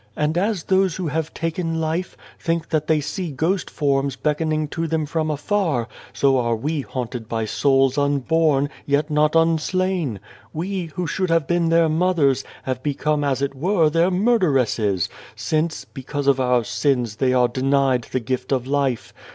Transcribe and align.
"And 0.25 0.35
as 0.35 0.63
those 0.63 0.95
who 0.95 1.09
have 1.09 1.31
taken 1.31 1.79
life, 1.79 2.17
think 2.39 2.69
that 2.69 2.87
they 2.87 2.99
see 3.01 3.31
ghost 3.31 3.69
forms 3.69 4.15
beckoning 4.15 4.67
to 4.69 4.87
them 4.87 5.05
from 5.05 5.29
afar, 5.29 5.87
so 6.11 6.39
are 6.39 6.55
we 6.55 6.81
haunted 6.81 7.29
by 7.29 7.45
souls 7.45 7.99
unborn, 7.99 8.71
yet 8.87 9.11
not 9.11 9.35
unslain. 9.35 10.19
We, 10.53 10.85
who 10.95 11.05
should 11.05 11.29
have 11.29 11.45
been 11.45 11.69
their 11.69 11.87
mothers, 11.87 12.43
have 12.63 12.81
become 12.81 13.23
as 13.23 13.43
it 13.43 13.53
were 13.53 13.91
their 13.91 14.09
murderesses, 14.09 15.07
since, 15.35 15.85
because 15.85 16.25
of 16.25 16.39
our 16.39 16.63
sins 16.63 17.17
they 17.17 17.31
are 17.31 17.47
denied 17.47 18.07
the 18.11 18.19
gift 18.19 18.51
of 18.51 18.65
life. 18.65 19.13